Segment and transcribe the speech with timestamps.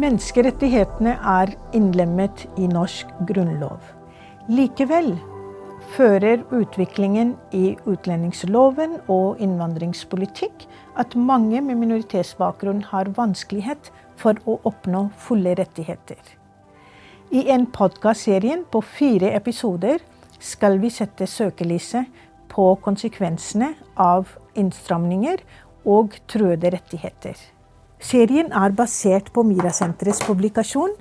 [0.00, 3.82] Menneskerettighetene er innlemmet i norsk grunnlov.
[4.48, 5.10] Likevel
[5.92, 10.64] fører utviklingen i utlendingsloven og innvandringspolitikk
[11.02, 16.22] at mange med minoritetsbakgrunn har vanskelighet for å oppnå fulle rettigheter.
[17.28, 20.00] I en podkastserie på fire episoder
[20.40, 22.08] skal vi sette søkelyset
[22.48, 25.44] på konsekvensene av innstramninger
[25.84, 27.36] og truede rettigheter.
[28.00, 30.94] Serien er basert på Mirasenterets publikasjon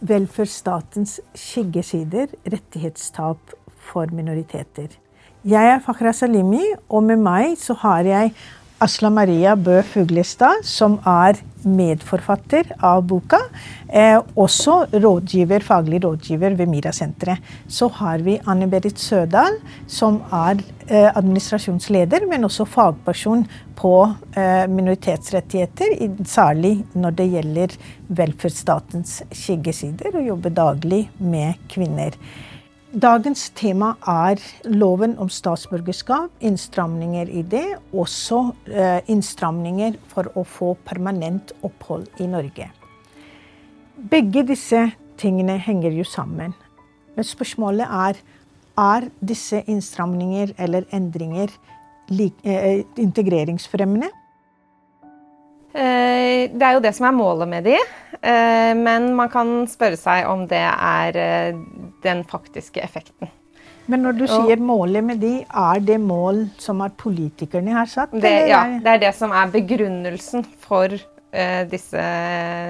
[0.00, 4.96] 'Velferdsstatens skyggesider rettighetstap for minoriteter'.
[5.44, 8.32] Jeg er Fakhra Salimi, og med meg så har jeg
[8.76, 13.38] Asla Maria Bø Fuglestad, som er medforfatter av boka.
[13.88, 17.40] Eh, også rådgiver, faglig rådgiver ved MIRA-senteret.
[17.72, 19.56] Så har vi Anne Berit Sødal,
[19.88, 23.46] som er eh, administrasjonsleder, men også fagperson
[23.80, 23.94] på
[24.36, 25.96] eh, minoritetsrettigheter,
[26.28, 27.78] særlig når det gjelder
[28.20, 32.12] velferdsstatens skyggesider, og jobber daglig med kvinner.
[32.96, 34.40] Dagens tema er
[34.72, 37.66] loven om statsborgerskap, innstramninger i det.
[37.92, 38.38] Også
[38.72, 42.70] eh, innstramninger for å få permanent opphold i Norge.
[44.00, 44.86] Begge disse
[45.20, 46.56] tingene henger jo sammen.
[47.18, 48.22] Men spørsmålet er
[48.80, 51.52] er disse innstramninger eller endringer
[52.08, 54.08] eh, integreringsfremmende?
[55.76, 57.76] Eh, det er jo det som er målet med de.
[58.16, 61.58] Eh, men man kan spørre seg om det er eh,
[62.04, 63.28] den faktiske effekten.
[63.86, 68.14] Men når du sier målet med de, er det mål som er politikerne har satt?
[68.14, 72.06] Det, ja, det er det som er begrunnelsen for uh, disse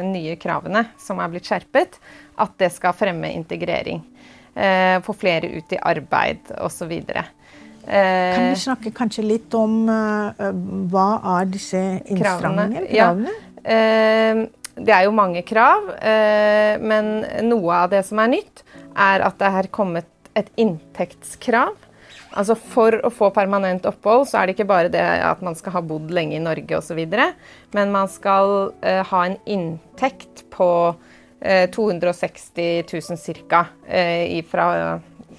[0.04, 1.96] nye kravene som er blitt skjerpet.
[2.36, 4.02] At det skal fremme integrering.
[4.52, 6.92] Uh, få flere ut i arbeid osv.
[7.08, 7.24] Uh,
[7.86, 10.46] kan vi snakke kanskje litt om uh,
[10.90, 12.86] hva er disse innstrammingene?
[12.90, 13.34] Kravene?
[13.66, 14.46] Ja.
[14.76, 18.60] Det er jo mange krav, eh, men noe av det som er nytt,
[18.92, 21.72] er at det har kommet et inntektskrav.
[22.36, 25.78] Altså For å få permanent opphold så er det ikke bare det at man skal
[25.78, 27.00] ha bodd lenge i Norge osv.,
[27.72, 33.64] men man skal uh, ha en inntekt på uh, 260 000 ca.
[33.88, 34.68] Uh, fra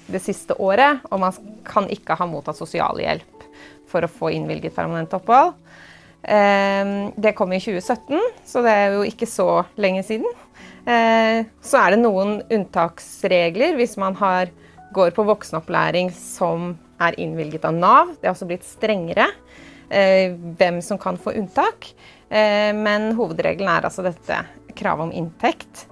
[0.08, 3.46] det siste året, og man kan ikke ha mottatt sosialhjelp
[3.88, 5.54] for å få innvilget permanent opphold.
[6.22, 9.48] Ehm, det kom i 2017, så det er jo ikke så
[9.80, 10.28] lenge siden.
[10.88, 14.52] Ehm, så er det noen unntaksregler hvis man har,
[14.96, 16.72] går på voksenopplæring som
[17.04, 18.14] er innvilget av Nav.
[18.18, 19.28] Det er også blitt strengere
[19.88, 21.92] ehm, hvem som kan få unntak.
[22.28, 24.42] Men hovedregelen er altså dette
[24.76, 25.86] kravet om inntekt.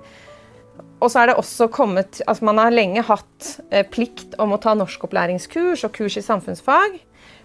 [1.01, 4.61] Og så er det også kommet Altså man har lenge hatt eh, plikt om å
[4.63, 6.99] ta norskopplæringskurs og kurs i samfunnsfag.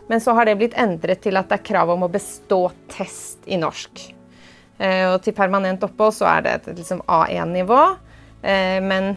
[0.10, 3.44] Men så har det blitt endret til at det er krav om å bestå test
[3.48, 4.06] i norsk.
[4.82, 7.82] Eh, og til permanent opphold så er det et liksom A1-nivå.
[8.42, 9.14] Eh, men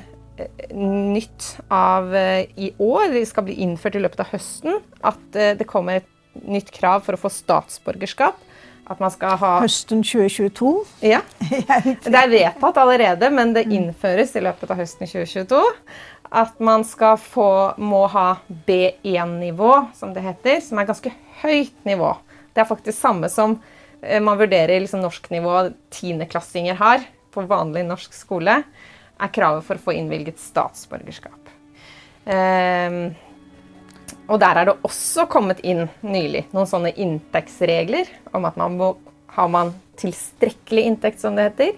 [0.75, 6.01] nytt av i år, det skal bli innført i løpet av høsten, at det kommer
[6.01, 6.09] et
[6.43, 8.41] nytt krav for å få statsborgerskap.
[8.85, 10.73] At man skal ha Høsten 2022?
[11.15, 11.23] Ja.
[11.41, 15.63] Det er vedtatt allerede, men det innføres i løpet av høsten 2022
[16.35, 21.13] at man skal få, må ha B1-nivå, som det heter, som er ganske
[21.45, 22.11] høyt nivå.
[22.55, 23.59] Det er faktisk samme som
[24.01, 28.63] eh, man vurderer liksom norsknivå tiendeklassinger har på vanlig norsk skole,
[29.15, 31.53] er kravet for å få innvilget statsborgerskap.
[32.25, 33.15] Um,
[34.29, 38.95] og der er det også kommet inn nylig noen sånne inntektsregler om at man må,
[39.37, 41.75] har man tilstrekkelig inntekt, som det heter,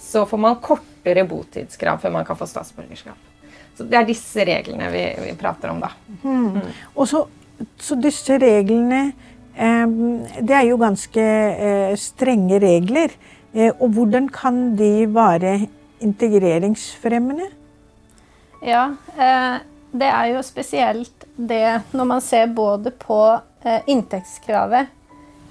[0.00, 3.18] så får man kortere botidskrav før man kan få statsborgerskap.
[3.76, 5.90] Så Det er disse reglene vi, vi prater om, da.
[6.22, 6.60] Mm.
[6.60, 6.70] Mm.
[6.94, 7.24] Og så,
[7.80, 9.12] så, disse reglene
[9.56, 9.86] eh,
[10.40, 13.14] Det er jo ganske eh, strenge regler.
[13.54, 15.54] Eh, og hvordan kan de være
[16.04, 17.48] integreringsfremmende?
[18.64, 23.20] Ja, eh, det er jo spesielt det når man ser både på
[23.64, 24.90] eh, inntektskravet,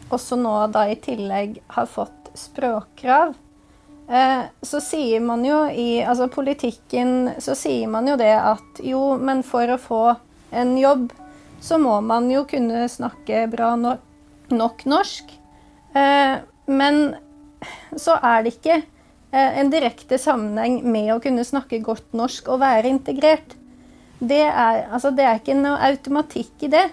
[0.10, 3.34] og så nå da i tillegg har fått språkkrav.
[4.10, 9.18] Eh, så sier man jo i altså politikken så sier man jo det at jo,
[9.20, 10.04] men for å få
[10.56, 11.12] en jobb,
[11.62, 13.98] så må man jo kunne snakke bra no
[14.50, 15.36] nok norsk.
[15.94, 16.40] Eh,
[16.72, 17.04] men
[18.00, 18.80] så er det ikke
[19.30, 23.59] en direkte sammenheng med å kunne snakke godt norsk og være integrert.
[24.20, 26.88] Det er, altså, det er ikke noe automatikk i det.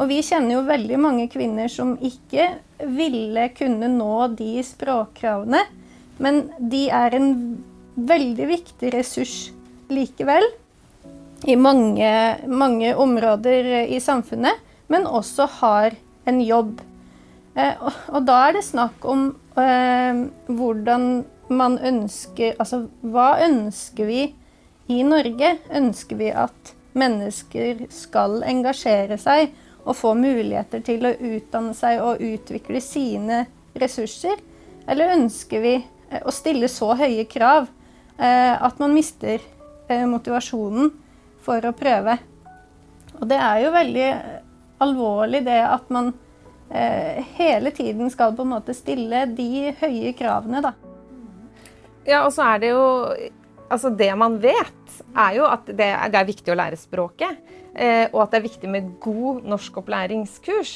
[0.00, 2.48] Og vi kjenner jo veldig mange kvinner som ikke
[2.96, 5.60] ville kunne nå de språkkravene.
[6.22, 7.30] Men de er en
[7.96, 9.36] veldig viktig ressurs
[9.92, 10.46] likevel
[11.50, 12.08] i mange,
[12.46, 15.96] mange områder i samfunnet, men også har
[16.28, 16.80] en jobb.
[17.56, 19.26] Eh, og, og, da er det snakk om
[19.60, 21.08] eh, hvordan
[21.52, 24.22] man ønsker Altså, hva ønsker vi
[24.92, 25.56] i Norge?
[25.72, 29.52] Ønsker vi at mennesker skal engasjere seg
[29.82, 33.44] og få muligheter til å utdanne seg og utvikle sine
[33.78, 34.40] ressurser?
[34.86, 37.68] Eller ønsker vi eh, å stille så høye krav
[38.18, 39.40] eh, at man mister
[39.88, 40.92] eh, motivasjonen
[41.42, 42.18] for å prøve?
[43.20, 44.08] Og det er jo veldig
[44.82, 46.14] alvorlig det at man
[46.72, 50.70] hele tiden skal på en måte stille de høye kravene, da.
[52.08, 52.86] Ja, og så er det jo
[53.72, 57.40] Altså, det man vet, er jo at det er, det er viktig å lære språket.
[57.72, 60.74] Eh, og at det er viktig med god norskopplæringskurs.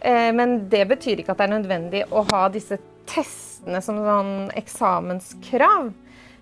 [0.00, 4.34] Eh, men det betyr ikke at det er nødvendig å ha disse testene som sånn
[4.58, 5.92] eksamenskrav.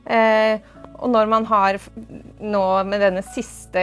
[0.03, 0.65] Eh,
[1.03, 1.79] og når man har
[2.43, 3.83] nå med denne siste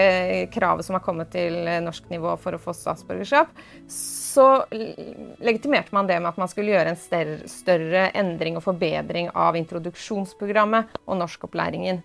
[0.54, 3.52] kravet som har kommet til norsk nivå for å få statsborgerskap,
[3.90, 9.58] så legitimerte man det med at man skulle gjøre en større, endring og forbedring av
[9.60, 12.04] introduksjonsprogrammet og norskopplæringen.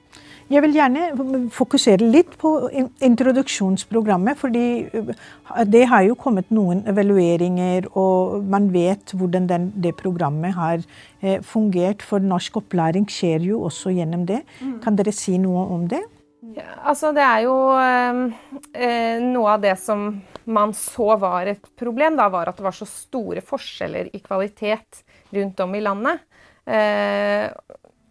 [0.53, 1.05] Jeg vil gjerne
[1.55, 2.51] fokusere litt på
[3.05, 5.13] introduksjonsprogrammet, fordi øh,
[5.65, 10.83] det har jo kommet noen evalueringer, og man vet hvordan den, det programmet har
[11.23, 12.05] eh, fungert.
[12.05, 14.43] For norsk opplæring skjer jo også gjennom det.
[14.61, 14.77] Mm.
[14.85, 16.03] Kan dere si noe om det?
[16.85, 20.09] Altså det er jo eh, Noe av det som
[20.45, 25.01] man så var et problem, da, var at det var så store forskjeller i kvalitet
[25.33, 26.21] rundt om i landet.
[26.69, 27.49] Eh,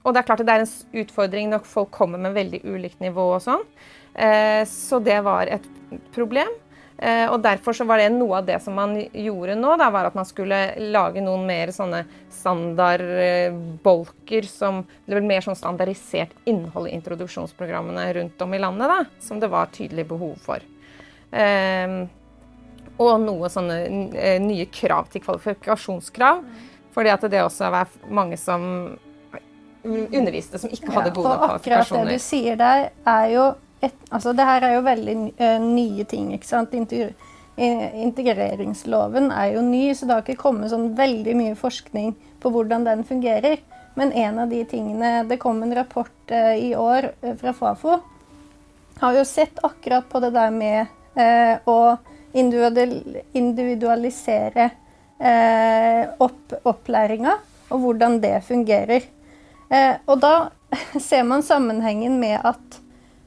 [0.03, 3.03] og det er klart at det er en utfordring når folk kommer med veldig ulikt
[3.06, 3.62] nivå og sånn.
[4.13, 5.69] Eh, så det var et
[6.15, 6.50] problem.
[6.97, 10.05] Eh, og derfor så var det noe av det som man gjorde nå, da, var
[10.07, 10.59] at man skulle
[10.93, 12.01] lage noen mer sånne
[12.33, 14.73] standardbolker som
[15.05, 19.49] Det ble mer sånn standardisert innhold i introduksjonsprogrammene rundt om i landet, da, som det
[19.51, 20.59] var tydelig behov for.
[21.33, 21.89] Eh,
[23.01, 23.77] og noe sånne
[24.43, 26.37] nye krav til kvalifikasjonskrav.
[26.93, 28.61] Fordi at det også er mange som
[29.83, 31.81] underviste som ikke hadde gode ja, kvalifikasjoner.
[31.81, 32.79] Akkurat det du sier der,
[33.09, 33.45] er jo
[33.83, 36.33] et, altså det her er jo veldig uh, nye ting.
[36.35, 36.74] ikke sant?
[37.53, 42.85] integreringsloven er jo ny, så det har ikke kommet sånn veldig mye forskning på hvordan
[42.88, 43.57] den fungerer.
[43.94, 48.00] Men en av de tingene Det kom en rapport uh, i år fra Fafo.
[49.01, 50.88] Har jo sett akkurat på det der med
[51.69, 51.97] å
[52.33, 54.69] individualisere
[56.24, 57.33] opp, opplæringa,
[57.69, 59.01] og hvordan det fungerer.
[59.74, 60.33] Eh, og da
[61.07, 62.79] ser man sammenhengen med at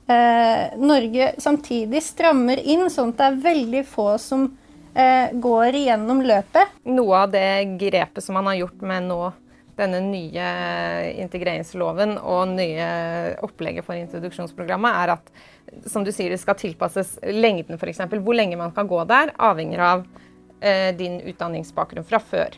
[0.09, 4.47] eh, Norge samtidig strammer inn, sånn at det er veldig få som
[4.95, 6.79] eh, går igjennom løpet.
[6.91, 7.49] Noe av det
[7.81, 9.21] grepet som man har gjort med nå
[9.77, 10.47] denne nye
[11.21, 12.87] integreringsloven og nye
[13.45, 18.01] opplegget for introduksjonsprogrammet, er at som du sier, det skal tilpasses lengden, f.eks.
[18.09, 20.05] Hvor lenge man kan gå der, avhenger av
[20.61, 22.57] eh, din utdanningsbakgrunn fra før.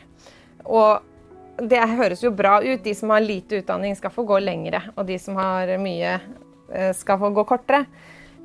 [0.63, 2.83] Og det høres jo bra ut.
[2.83, 4.83] De som har lite utdanning, skal få gå lengre.
[4.95, 6.48] Og de som har mye, eh,
[6.95, 7.85] skal få gå kortere.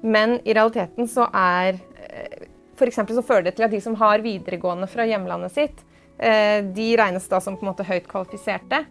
[0.04, 2.42] Men i realiteten så er eh,
[2.76, 2.98] F.eks.
[3.08, 5.80] så fører det til at de som har videregående fra hjemlandet sitt,
[6.18, 8.82] eh, de regnes da som på en måte høyt kvalifiserte.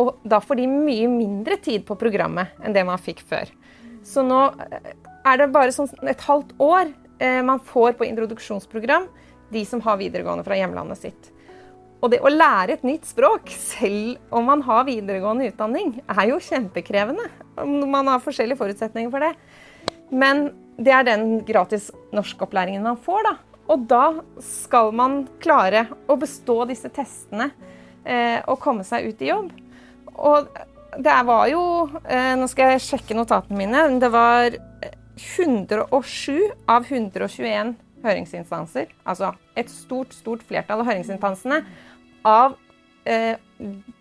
[0.00, 3.52] Og da får de mye mindre tid på programmet enn det man fikk før.
[4.08, 4.40] Så nå
[5.24, 6.90] er det bare sånn et halvt år
[7.46, 9.06] man får på introduksjonsprogram,
[9.54, 11.28] de som har videregående fra hjemlandet sitt.
[12.04, 16.42] Og det å lære et nytt språk, selv om man har videregående utdanning, er jo
[16.42, 17.30] kjempekrevende.
[17.64, 19.32] Man har forskjellige forutsetninger for det.
[20.12, 23.34] Men det er den gratis norskopplæringen man får, da.
[23.72, 24.04] Og da
[24.44, 27.48] skal man klare å bestå disse testene
[28.04, 29.48] eh, og komme seg ut i jobb.
[30.14, 30.50] Og
[31.00, 31.62] det var jo
[32.04, 33.86] eh, Nå skal jeg sjekke notatene mine.
[34.02, 34.58] Det var
[35.16, 37.72] 107 av 121
[38.04, 41.62] høringsinstanser, altså et stort, stort flertall av høringsinstansene,
[42.24, 42.56] av
[43.04, 43.36] eh,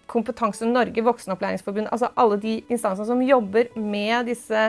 [0.06, 4.68] Kompetanse Norge, Voksenopplæringsforbund, altså alle de instansene som jobber med disse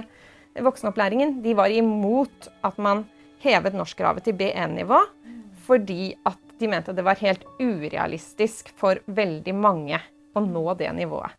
[0.54, 3.04] voksenopplæringen, de var imot at man
[3.44, 5.00] hevet norskkravet til B1-nivå,
[5.66, 9.98] fordi at de mente det var helt urealistisk for veldig mange
[10.34, 11.34] å nå det nivået.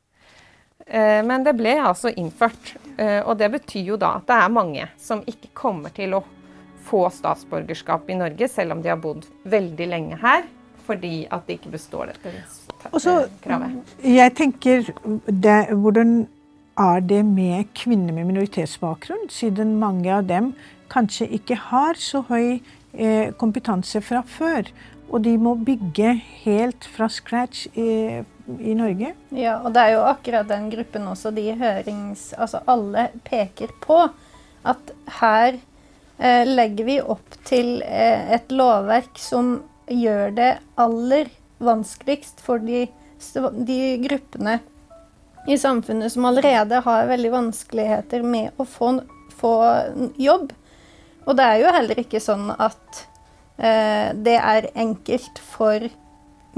[0.86, 4.53] Eh, men det ble altså innført, eh, og det betyr jo da at det er
[4.53, 6.25] mange som ikke kommer til å
[6.86, 10.45] få statsborgerskap i Norge, selv om de har bodd veldig lenge her
[10.86, 12.32] fordi at det ikke består dette
[13.44, 13.96] kravet.
[14.04, 14.89] Jeg tenker,
[15.27, 16.27] det, Hvordan
[16.77, 20.54] er det med kvinner med minoritetsbakgrunn, siden mange av dem
[20.92, 22.60] kanskje ikke har så høy
[22.94, 24.70] eh, kompetanse fra før?
[25.10, 28.22] Og de må bygge helt fra scratch i,
[28.58, 29.13] i, Norge.
[29.38, 32.32] Ja, og det er jo akkurat den gruppen også de hørings...
[32.38, 34.01] Altså alle peker på
[34.65, 35.60] at her
[36.18, 40.51] eh, legger vi opp til eh, et lovverk som gjør det
[40.82, 41.30] aller
[41.63, 42.86] vanskeligst for de,
[43.68, 44.60] de gruppene
[45.48, 48.96] i samfunnet som allerede har veldig vanskeligheter med å få,
[49.38, 49.56] få
[50.18, 50.54] jobb.
[51.25, 53.06] Og det er jo heller ikke sånn at
[53.58, 55.86] eh, det er enkelt for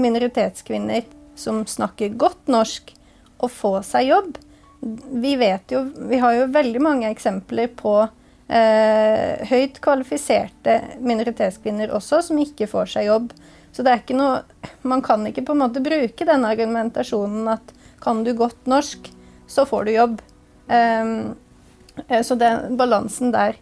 [0.00, 1.04] minoritetskvinner
[1.38, 2.94] som snakker godt norsk,
[3.38, 4.32] å få seg jobb.
[5.22, 7.92] Vi vet jo Vi har jo veldig mange eksempler på
[8.48, 13.32] høyt kvalifiserte minoritetskvinner også som ikke får seg jobb.
[13.72, 14.38] Så det er ikke noe
[14.88, 19.10] Man kan ikke på en måte bruke den argumentasjonen at kan du godt norsk,
[19.50, 20.20] så får du jobb.
[20.70, 21.34] Um,
[22.22, 23.58] så er balansen der.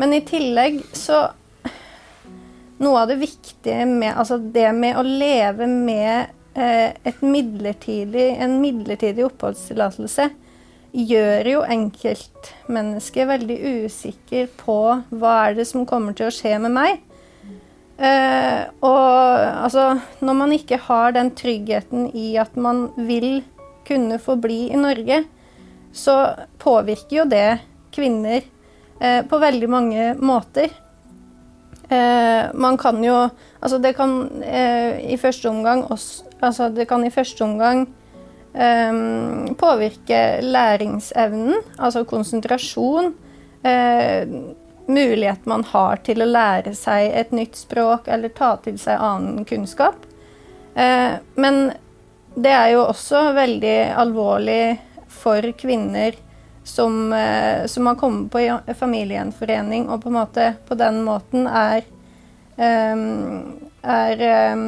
[0.00, 1.28] Men i tillegg så
[2.80, 9.26] Noe av det viktige med Altså det med å leve med eh, midlertidig, en midlertidig
[9.26, 10.30] oppholdstillatelse
[10.92, 14.78] gjør jo enkeltmennesket veldig usikker på
[15.10, 17.00] hva er det som kommer til å skje med meg.
[18.00, 19.04] Eh, og
[19.66, 23.42] altså Når man ikke har den tryggheten i at man vil
[23.84, 25.24] kunne få bli i Norge,
[25.92, 26.16] så
[26.62, 27.60] påvirker jo det
[27.92, 28.40] kvinner
[29.00, 30.70] eh, på veldig mange måter.
[31.90, 33.28] Eh, man kan jo
[33.60, 37.88] Altså, det kan eh, i første omgang også Altså, det kan i første omgang
[38.54, 39.00] eh,
[39.60, 43.14] påvirke læringsevnen, altså konsentrasjon.
[43.60, 44.54] Uh,
[44.88, 49.44] mulighet man har til å lære seg et nytt språk eller ta til seg annen
[49.44, 50.06] kunnskap.
[50.74, 51.72] Uh, men
[52.34, 54.78] det er jo også veldig alvorlig
[55.10, 56.16] for kvinner
[56.64, 61.84] som, uh, som har kommet på familiegjenforening og på, måte, på den måten er,
[62.56, 64.64] um, er um,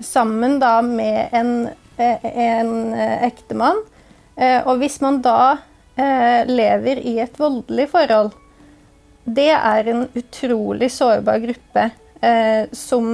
[0.00, 1.54] sammen da med en,
[2.00, 3.82] en ektemann.
[4.40, 5.58] Og hvis man da
[6.48, 8.30] lever i et voldelig forhold,
[9.24, 11.84] det er en utrolig sårbar gruppe
[12.72, 13.10] som,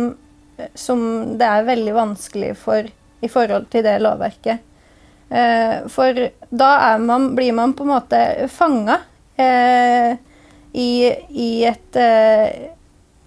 [0.78, 1.02] som
[1.40, 2.86] det er veldig vanskelig for
[3.26, 4.62] i forhold til det lovverket.
[5.28, 9.00] Eh, for da man, blir man på en måte fanga
[9.36, 10.14] eh,
[10.72, 10.90] i,
[11.28, 12.50] i, eh,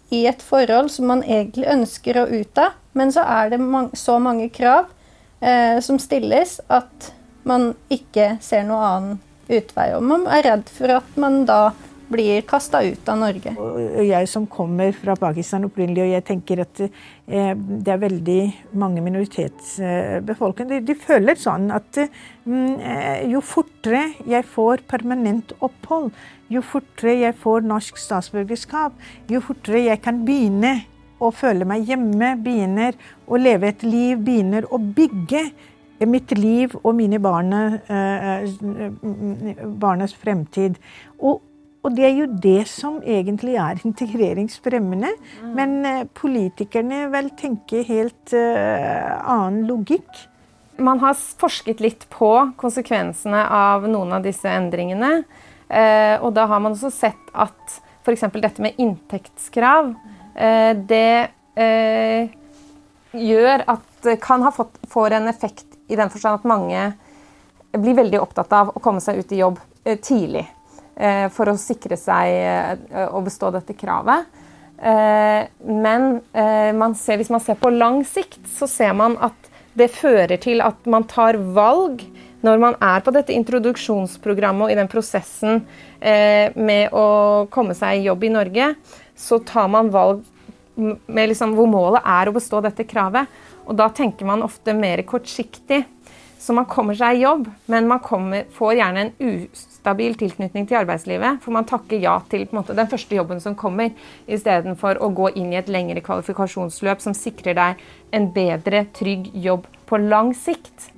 [0.09, 3.91] i, et forhold som man egentlig ønsker å ut av, men så er det man,
[3.93, 4.87] så mange krav
[5.41, 7.11] eh, som stilles at
[7.47, 9.19] man ikke ser noen annen
[9.49, 9.91] utvei.
[9.97, 11.69] Og man er redd for at man da
[12.09, 13.53] blir kasta ut av Norge.
[14.01, 18.39] Jeg som kommer fra Pakistan opprinnelig, og jeg tenker at eh, det er veldig
[18.81, 26.09] mange minoritetsbefolkninger, de, de, føler sånn at mm, eh, jo fortere jeg får permanent opphold,
[26.49, 28.97] jo fortere jeg får norsk statsborgerskap,
[29.29, 30.79] jo fortere jeg kan begynne
[31.19, 32.95] å føle meg hjemme, begynner
[33.27, 35.49] å leve et liv, begynner å bygge
[36.07, 38.47] mitt liv og mine barne, eh,
[39.83, 40.79] barnas fremtid.
[41.19, 41.45] Og
[41.79, 45.13] og det er jo det som egentlig er integreringsfremmende.
[45.39, 45.53] Mm.
[45.55, 50.09] Men uh, politikerne vel tenker helt annen logikk.
[50.75, 55.23] Man har forsket litt på konsekvensene av noen av disse endringene.
[56.19, 58.27] Og da har man også sett at f.eks.
[58.41, 59.93] dette med inntektskrav,
[60.39, 61.27] det
[63.11, 66.85] gjør at kan ha fått, får en effekt i den forstand at mange
[67.75, 69.59] blir veldig opptatt av å komme seg ut i jobb
[70.05, 70.45] tidlig.
[70.99, 74.27] Eh, for å sikre seg eh, å bestå dette kravet.
[74.75, 76.09] Eh, men
[76.75, 79.47] man ser, hvis man ser på lang sikt, så ser man at
[79.79, 82.03] det fører til at man tar valg
[82.43, 85.61] når man er på dette introduksjonsprogrammet og i den prosessen
[85.99, 87.05] med å
[87.51, 88.69] komme seg i jobb i Norge,
[89.19, 90.23] så tar man valg
[91.07, 93.27] liksom, hvor målet er å bestå dette kravet.
[93.67, 95.83] Og da tenker man ofte mer kortsiktig.
[96.39, 100.79] Så man kommer seg i jobb, men man kommer, får gjerne en ustabil tilknytning til
[100.79, 101.41] arbeidslivet.
[101.43, 103.91] For man takker ja til måte, den første jobben som kommer,
[104.23, 107.83] istedenfor å gå inn i et lengre kvalifikasjonsløp som sikrer deg
[108.15, 110.88] en bedre, trygg jobb på lang sikt.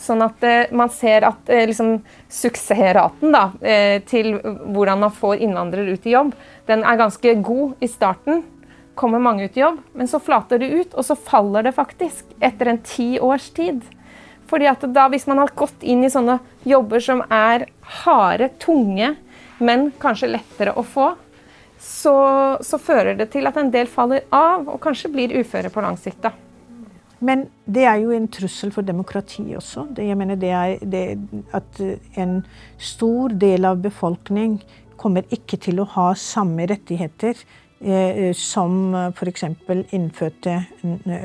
[0.00, 1.98] Sånn at eh, man ser at eh, liksom,
[2.32, 6.32] suksessraten da, eh, til hvordan man får innvandrere ut i jobb,
[6.70, 8.42] den er ganske god i starten.
[8.96, 12.32] Kommer mange ut i jobb, men så flater det ut, og så faller det faktisk
[12.40, 13.84] etter en ti års tid.
[14.50, 17.68] Fordi at da, Hvis man har gått inn i sånne jobber som er
[18.02, 19.14] harde, tunge,
[19.60, 21.12] men kanskje lettere å få,
[21.80, 22.16] så,
[22.60, 25.96] så, fører det til at en del faller av og kanskje blir uføre på lang
[26.00, 26.24] sikt.
[26.24, 26.32] da.
[27.20, 29.86] Men det er jo en trussel for demokrati også.
[29.96, 31.04] Det, jeg mener det er det
[31.56, 31.80] at
[32.20, 32.38] en
[32.80, 34.60] stor del av befolkning
[35.00, 37.36] kommer ikke til å ha samme rettigheter
[37.80, 39.44] Eh, som f.eks.
[39.96, 40.58] innfødte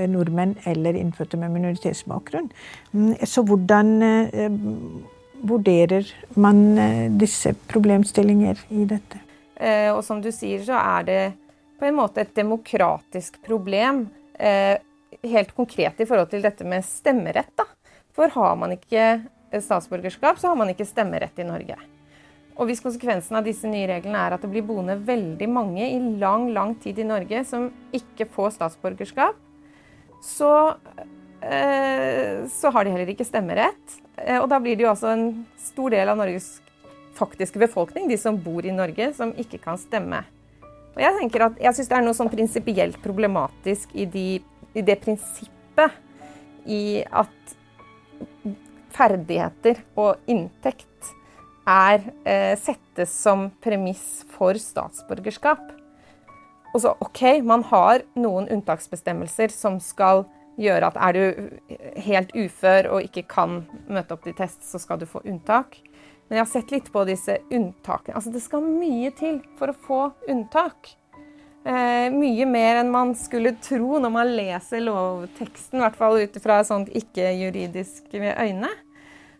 [0.07, 2.47] nordmenn eller innfødte med minoritetsbakgrunn.
[2.93, 4.55] Mm, så hvordan eh,
[5.43, 6.07] vurderer
[6.39, 9.19] man eh, disse problemstillinger i dette?
[9.95, 11.19] Og som du sier, så er det
[11.79, 14.01] på en måte et demokratisk problem.
[15.25, 17.51] Helt konkret i forhold til dette med stemmerett.
[17.57, 17.65] da.
[18.15, 21.77] For har man ikke statsborgerskap, så har man ikke stemmerett i Norge.
[22.55, 25.97] Og hvis konsekvensen av disse nye reglene er at det blir boende veldig mange i
[26.21, 29.35] lang, lang tid i Norge som ikke får statsborgerskap,
[30.23, 30.51] så,
[31.43, 33.99] eh, så har de heller ikke stemmerett.
[34.17, 36.61] Eh, og da blir det jo altså en stor del av Norges
[37.15, 40.23] faktiske befolkning, de som bor i Norge, som ikke kan stemme.
[40.95, 44.27] Og jeg tenker at jeg syns det er noe sånn prinsipielt problematisk i, de,
[44.75, 45.95] i det prinsippet
[46.65, 47.55] i at
[48.95, 51.11] ferdigheter og inntekt
[51.67, 55.71] er, eh, settes som premiss for statsborgerskap.
[56.73, 60.25] Og så OK, man har noen unntaksbestemmelser som skal
[60.59, 61.59] gjøre at er du
[62.05, 65.79] helt ufør og ikke kan møte opp til test, så skal du få unntak.
[66.27, 68.15] Men jeg har sett litt på disse unntakene.
[68.17, 70.01] Altså, det skal mye til for å få
[70.31, 70.95] unntak.
[71.65, 76.37] Eh, mye mer enn man skulle tro når man leser lovteksten, i hvert fall ut
[76.43, 78.69] fra sånt ikke-juridisk øyne.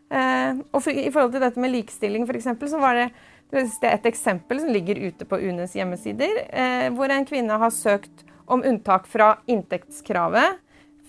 [0.09, 3.07] Eh, og for, I forhold til dette med likestilling, eksempel, så var det,
[3.53, 8.25] det et eksempel som ligger ute på UNEs hjemmesider, eh, hvor en kvinne har søkt
[8.49, 10.61] om unntak fra inntektskravet.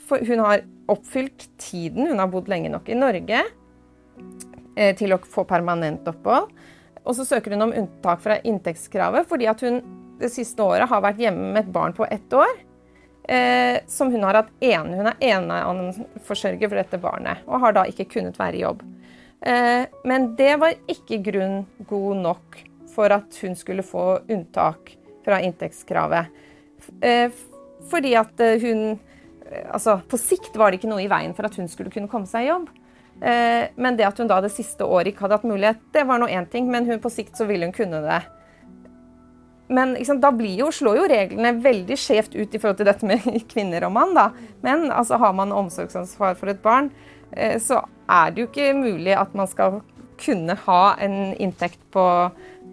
[0.06, 3.40] For hun har oppfylt tiden, hun har bodd lenge nok i Norge
[4.76, 6.52] eh, til å få permanent opphold.
[7.06, 9.80] Og så søker hun om unntak fra inntektskravet fordi at hun
[10.20, 12.52] det siste året har vært hjemme med et barn på ett år.
[13.28, 17.82] Eh, som hun har hatt ene, hun er eneforsørger for dette barnet, og har da
[17.90, 18.85] ikke kunnet være i jobb.
[19.40, 22.61] Eh, men det var ikke grunn god nok
[22.94, 24.94] for at hun skulle få unntak
[25.26, 26.30] fra inntektskravet.
[27.02, 27.35] Eh,
[27.90, 31.46] fordi at eh, hun eh, Altså, på sikt var det ikke noe i veien for
[31.46, 32.70] at hun skulle kunne komme seg i jobb.
[33.23, 36.18] Eh, men det at hun da det siste året ikke hadde hatt mulighet, det var
[36.20, 38.23] nå én ting, men hun, på sikt så ville hun kunne det.
[39.68, 43.25] Men sant, da jo, slår jo reglene veldig skjevt ut i forhold til dette med
[43.52, 44.14] kvinner og mann.
[44.16, 44.30] Da.
[44.66, 46.92] Men altså, har man omsorgsansvar for et barn,
[47.32, 49.80] eh, så er det jo ikke mulig at man skal
[50.21, 52.04] kunne ha en inntekt på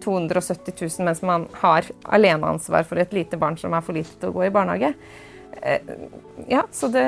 [0.04, 4.32] 270 000 mens man har aleneansvar for et lite barn som er for lite til
[4.32, 4.94] å gå i barnehage.
[5.62, 5.92] Eh,
[6.50, 7.04] ja, så det,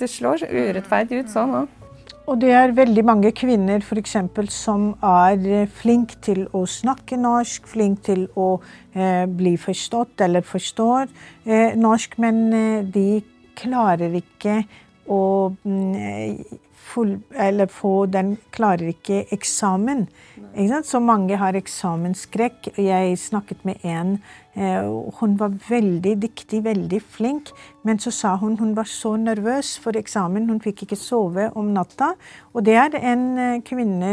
[0.00, 1.80] det slår urettferdig ut sånn òg.
[2.24, 7.66] Og det er veldig mange kvinner eksempel, som er eh, flinke til å snakke norsk,
[7.68, 8.48] flinke til å
[8.96, 11.04] eh, bli forstått eller forstår
[11.44, 13.20] eh, norsk, men eh, de
[13.60, 14.62] klarer ikke
[15.04, 20.06] å mm, full, eller få den klarer ikke eksamen.
[20.54, 22.74] Ikke så mange har eksamensskrekk.
[22.78, 24.18] Jeg snakket med en.
[24.54, 24.86] Eh,
[25.18, 27.50] hun var veldig dyktig, veldig flink,
[27.82, 30.46] men så sa hun hun var så nervøs for eksamen.
[30.48, 32.12] Hun fikk ikke sove om natta.
[32.54, 34.12] Og det er en eh, kvinne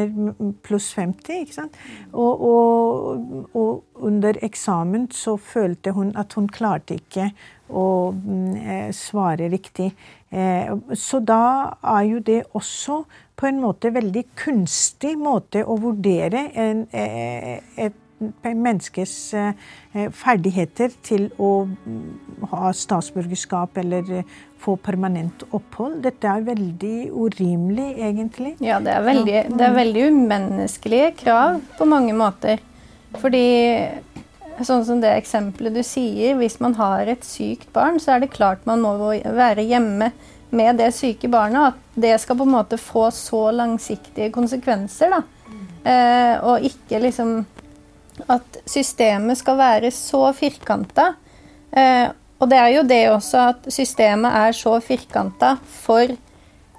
[0.66, 1.44] pluss 50.
[1.44, 1.78] ikke sant?
[2.14, 7.32] Og, og, og under eksamen så følte hun at hun klarte ikke
[7.72, 9.92] å mm, eh, svare riktig.
[10.32, 11.44] Eh, så da
[11.98, 13.02] er jo det også
[13.40, 17.98] på en måte veldig kunstig måte å vurdere en, eh, et
[18.46, 19.12] menneskes
[20.14, 24.12] ferdigheter til å mm, ha statsborgerskap eller
[24.62, 26.04] få permanent opphold.
[26.06, 28.54] Dette er veldig urimelig, egentlig.
[28.62, 32.62] Ja, det er veldig, det er veldig umenneskelige krav på mange måter.
[33.18, 33.48] Fordi
[34.68, 38.34] Sånn som det eksempelet du sier, hvis man har et sykt barn, så er det
[38.36, 40.12] klart man må være hjemme
[40.52, 41.74] med det syke barnet.
[41.74, 45.16] At det skal på en måte få så langsiktige konsekvenser.
[45.16, 45.22] da.
[45.84, 47.46] Eh, og ikke liksom
[48.30, 51.16] At systemet skal være så firkanta.
[51.72, 52.10] Eh,
[52.42, 56.12] og det er jo det også at systemet er så firkanta for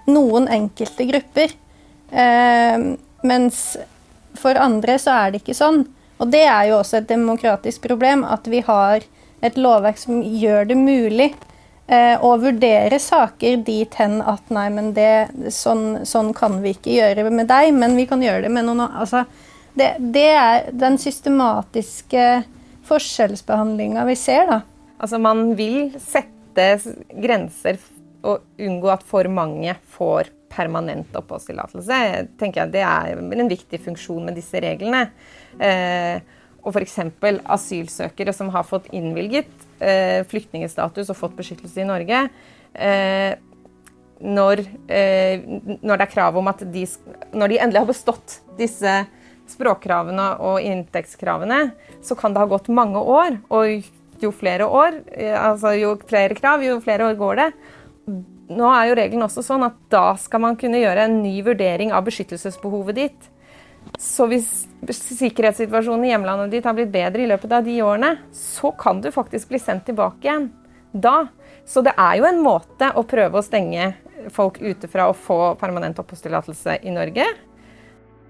[0.07, 1.55] noen enkelte grupper.
[2.13, 2.85] Eh,
[3.25, 3.63] mens
[4.39, 5.87] for andre så er det ikke sånn.
[6.23, 9.03] Og det er jo også et demokratisk problem at vi har
[9.43, 11.33] et lovverk som gjør det mulig
[11.91, 16.95] eh, å vurdere saker dit hen at nei, men det, sånn, sånn, kan vi ikke
[16.95, 19.25] gjøre med deg, men vi kan gjøre det med noen altså,
[19.75, 22.27] det, det er den systematiske
[22.87, 24.61] forskjellsbehandlinga vi ser, da.
[25.03, 26.77] Altså man vil sette
[27.11, 27.81] grenser
[28.23, 31.99] og unngå at for mange får permanent oppholdstillatelse.
[32.39, 35.07] tenker jeg Det er en viktig funksjon med disse reglene.
[35.59, 36.21] Eh,
[36.63, 36.99] og f.eks.
[37.45, 39.51] asylsøkere som har fått innvilget
[39.83, 42.29] eh, flyktningstatus og fått beskyttelse i Norge.
[42.75, 43.33] Eh,
[44.23, 45.43] når, eh,
[45.83, 46.85] når, det er krav om at de,
[47.35, 49.01] når de endelig har bestått disse
[49.51, 51.65] språkkravene og inntektskravene,
[52.05, 53.41] så kan det ha gått mange år.
[53.51, 53.83] Og
[54.23, 57.51] jo flere år, eh, altså jo flere krav, jo flere år går det.
[58.07, 61.93] Nå er jo regelen også sånn at da skal man kunne gjøre en ny vurdering
[61.95, 63.29] av beskyttelsesbehovet ditt.
[63.99, 64.49] Så hvis
[64.87, 69.11] sikkerhetssituasjonen i hjemlandet ditt har blitt bedre i løpet av de årene, så kan du
[69.15, 70.51] faktisk bli sendt tilbake igjen
[70.93, 71.29] da.
[71.65, 73.93] Så det er jo en måte å prøve å stenge
[74.35, 77.27] folk ute fra å få permanent oppholdstillatelse i Norge.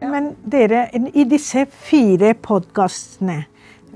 [0.03, 3.45] Men dere, i disse fire podkastene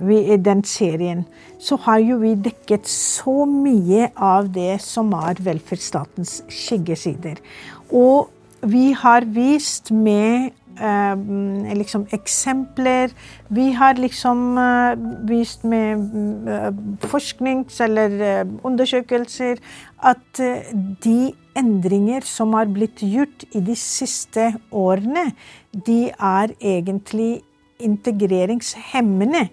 [0.01, 1.25] i den serien,
[1.59, 7.41] så har jo vi dekket så mye av det som er velferdsstatens skyggesider.
[7.91, 8.29] Og
[8.67, 13.13] vi har vist med eh, liksom eksempler.
[13.49, 14.97] Vi har liksom eh,
[15.29, 16.05] vist med
[16.49, 16.71] eh,
[17.09, 19.61] forsknings- eller eh, undersøkelser
[20.03, 20.73] at eh,
[21.05, 25.31] de endringer som har blitt gjort i de siste årene,
[25.73, 27.41] de er egentlig
[27.81, 29.49] integreringshemmende,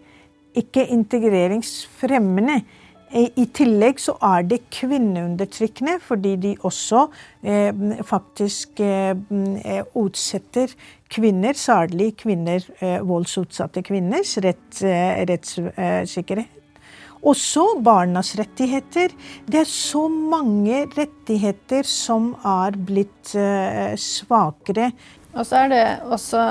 [0.59, 2.61] ikke integreringsfremmende.
[3.13, 7.03] I tillegg så er det kvinneundertrykkende, fordi de også
[7.45, 7.69] eh,
[8.09, 9.13] faktisk eh,
[9.93, 10.73] utsetter
[11.13, 16.59] kvinner, særlig kvinner, eh, voldsutsatte kvinners rett, eh, rettssikkerhet.
[17.23, 19.13] Også barnas rettigheter.
[19.45, 24.89] Det er så mange rettigheter som er blitt eh, svakere
[25.33, 26.41] og så er det også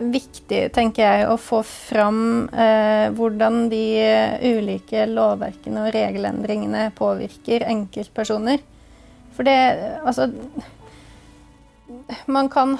[0.00, 3.84] viktig, tenker jeg, å få fram eh, hvordan de
[4.56, 8.62] ulike lovverkene og regelendringene påvirker enkeltpersoner.
[9.36, 9.56] For det
[10.00, 10.30] Altså
[12.26, 12.78] man kan,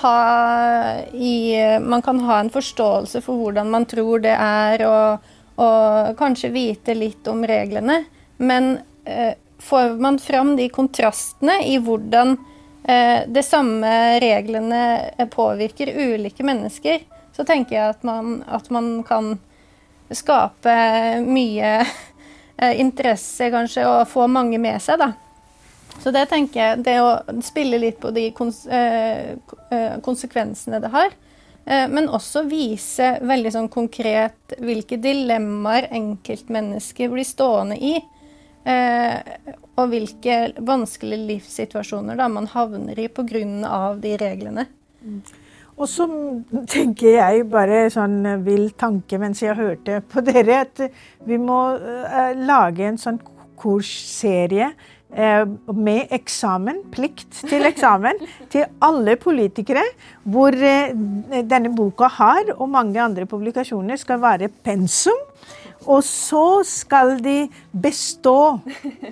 [1.12, 5.30] i, man kan ha en forståelse for hvordan man tror det er, og,
[5.60, 8.04] og kanskje vite litt om reglene.
[8.38, 12.38] Men eh, får man fram de kontrastene i hvordan
[12.90, 17.00] Eh, det samme reglene påvirker ulike mennesker,
[17.36, 19.34] så tenker jeg at man, at man kan
[20.10, 20.74] skape
[21.22, 21.74] mye
[22.56, 25.12] eh, interesse, kanskje, og få mange med seg, da.
[26.00, 27.08] Så det tenker jeg Det å
[27.44, 31.12] spille litt på de eh, konsekvensene det har,
[31.92, 37.92] men også vise veldig sånn konkret hvilke dilemmaer enkeltmennesker blir stående i.
[39.80, 40.34] Og hvilke
[40.66, 43.44] vanskelige livssituasjoner da man havner i pga.
[43.96, 44.66] de reglene.
[45.80, 46.04] Og så
[46.68, 50.82] tenker jeg bare sånn vill tanke mens jeg hørte på dere, at
[51.24, 53.20] vi må uh, lage en sånn
[53.60, 58.20] kursserie uh, med eksamen, plikt til eksamen,
[58.52, 59.86] til alle politikere,
[60.28, 60.92] hvor uh,
[61.48, 65.16] denne boka har, og mange andre publikasjoner, skal være pensum.
[65.86, 68.60] Og så skal de bestå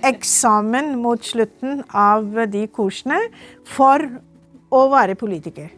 [0.05, 3.19] eksamen mot slutten av de kursene
[3.65, 4.05] for
[4.69, 5.71] å være politiker.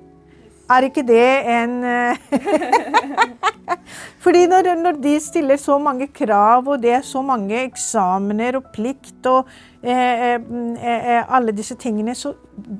[0.71, 1.73] Er ikke det en
[4.21, 8.67] Fordi når, når, de stiller så mange krav, og det er så mange eksamener og
[8.75, 9.49] plikt og
[9.81, 10.37] eh, eh,
[10.77, 12.35] eh, alle disse tingene, så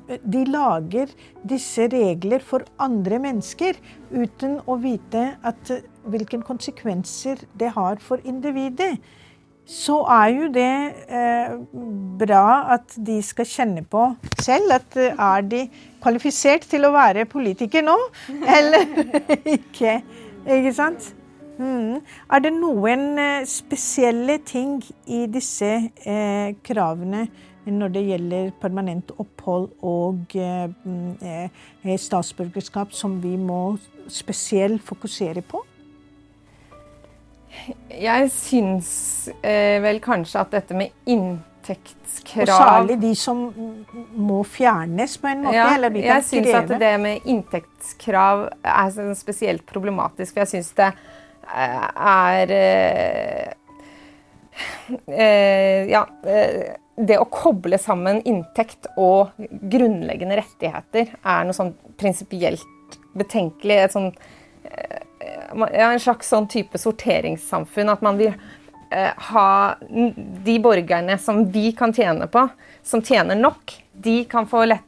[0.06, 1.10] de lager
[1.48, 3.80] disse regler for andre mennesker
[4.12, 5.74] uten å vite at,
[6.10, 8.96] hvilke konsekvenser det har for individet.
[9.66, 10.72] Så er jo det
[11.06, 11.54] eh,
[12.18, 14.08] bra at de skal kjenne på
[14.42, 15.62] selv at er de
[16.02, 17.96] kvalifisert til å være politiker nå,
[18.58, 18.82] eller
[19.46, 20.00] ikke.
[20.42, 21.12] Ikke sant?
[21.62, 22.00] Mm.
[22.32, 25.70] Er det noen eh, spesielle ting i disse
[26.02, 27.26] eh, kravene
[27.70, 33.76] når det gjelder permanent opphold og eh, mm, eh, statsborgerskap som vi må
[34.10, 35.62] spesielt fokusere på?
[37.92, 38.92] Jeg syns
[39.42, 43.42] eh, vel kanskje at dette med inntektskrav Og særlig de som
[44.16, 45.56] må fjernes på en måte?
[45.56, 50.34] Ja, jeg syns at det med inntektskrav er spesielt problematisk.
[50.34, 50.92] For jeg syns det
[51.52, 53.50] er eh,
[55.08, 56.06] eh, Ja.
[56.26, 59.32] Eh, det å koble sammen inntekt og
[59.72, 63.78] grunnleggende rettigheter er noe sånn prinsipielt betenkelig.
[63.80, 64.10] Et sånn,
[65.22, 67.92] ja, en slags sånn type sorteringssamfunn.
[67.92, 68.34] At man vil
[68.92, 69.50] ha
[70.44, 72.46] de borgerne som vi kan tjene på,
[72.84, 74.82] som tjener nok, de kan få lettere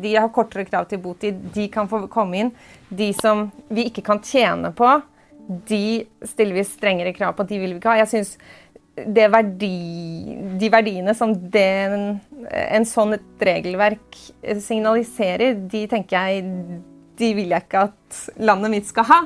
[0.00, 2.52] De har kortere krav til botid, de kan få komme inn.
[2.88, 4.94] De som vi ikke kan tjene på,
[5.68, 7.98] de stiller vi strengere krav på, de vil vi ikke ha.
[8.00, 8.38] Jeg synes
[8.94, 9.74] verdi,
[10.56, 14.16] De verdiene som den, en sånn et regelverk
[14.62, 16.44] signaliserer, de tenker jeg
[17.18, 19.20] de vil jeg ikke at landet mitt skal ha.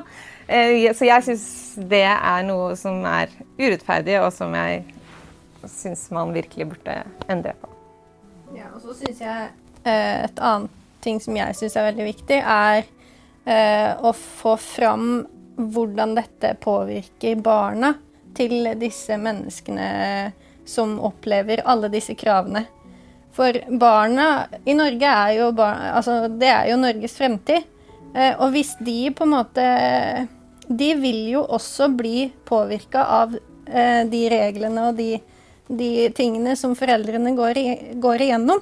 [0.49, 1.47] Eh, så jeg syns
[1.89, 4.83] det er noe som er urettferdig, og som jeg
[5.69, 7.71] syns man virkelig burde endre på.
[8.57, 9.49] Ja, og så syns jeg
[9.85, 10.73] eh, et annet
[11.03, 12.81] ting som jeg syns er veldig viktig, er
[13.45, 15.09] eh, å få fram
[15.59, 17.93] hvordan dette påvirker barna
[18.37, 19.87] til disse menneskene
[20.69, 22.65] som opplever alle disse kravene.
[23.35, 27.67] For barna i Norge er jo, bar altså det er jo Norges fremtid.
[28.13, 29.65] Eh, og hvis de på en måte
[30.65, 35.19] De vil jo også bli påvirka av eh, de reglene og de,
[35.67, 37.69] de, tingene som foreldrene går, i,
[38.01, 38.61] går igjennom.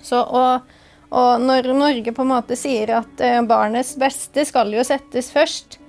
[0.00, 0.68] Så, og,
[1.10, 5.80] og, når Norge på en måte sier at eh, barnets beste skal jo settes først,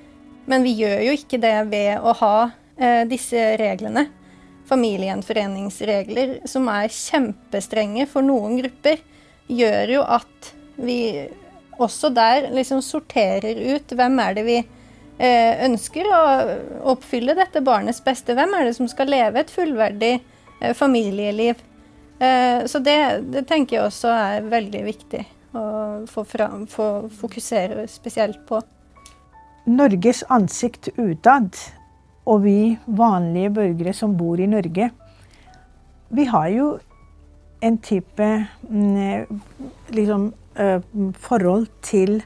[0.49, 2.35] men vi gjør jo ikke det ved å ha
[3.05, 4.07] disse reglene,
[4.65, 8.97] familiegjenforeningsregler, som er kjempestrenge for noen grupper,
[9.45, 10.49] gjør jo at
[10.81, 10.97] vi
[11.85, 16.21] også der liksom sorterer ut hvem er det vi eh, ønsker å
[16.93, 18.35] oppfylle dette barnets beste.
[18.37, 21.61] Hvem er det som skal leve et fullverdig eh, familieliv?
[22.21, 22.97] Eh, så det,
[23.33, 25.23] det, tenker jeg også er veldig viktig
[25.57, 25.65] å
[26.07, 26.89] få, fram, få
[27.21, 28.61] fokusere spesielt på.
[29.69, 31.57] Norges ansikt utad,
[32.25, 34.89] og vi vanlige borgere som bor i Norge,
[36.11, 36.67] vi har jo
[37.61, 38.27] en type
[38.69, 39.41] mm,
[39.95, 42.21] liksom, forhold til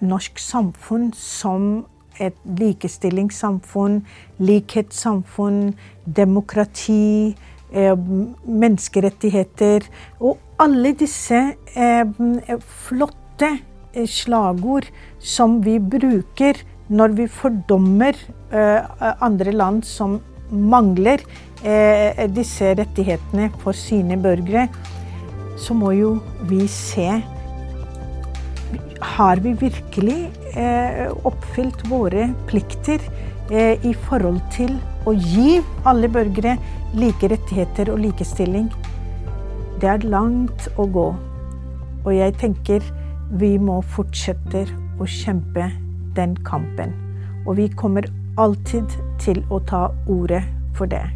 [0.00, 1.86] norsk samfunn som
[2.20, 4.00] et likestillingssamfunn,
[4.38, 5.74] likhetssamfunn,
[6.16, 7.36] demokrati,
[7.70, 7.94] Eh,
[8.50, 9.84] menneskerettigheter.
[10.18, 11.38] Og alle disse
[11.78, 13.50] eh, flotte
[13.94, 14.88] eh, slagord
[15.22, 16.58] som vi bruker
[16.90, 18.16] når vi fordommer
[19.22, 20.16] andre land som
[20.50, 21.20] mangler
[22.34, 24.64] disse rettighetene for sine borgere,
[25.60, 26.14] så må jo
[26.48, 27.20] vi se
[29.00, 30.18] Har vi virkelig
[31.24, 33.00] oppfylt våre plikter
[33.50, 34.74] i forhold til
[35.08, 36.56] å gi alle borgere
[36.94, 38.68] like rettigheter og likestilling.
[39.80, 41.08] Det er langt å gå.
[42.04, 42.84] Og jeg tenker
[43.40, 44.66] vi må fortsette
[45.00, 45.70] å kjempe
[46.16, 46.92] den kampen.
[47.46, 48.06] Og vi kommer
[48.40, 48.92] alltid
[49.22, 50.42] til å ta ordet
[50.76, 51.06] for det.